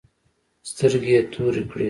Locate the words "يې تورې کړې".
1.15-1.79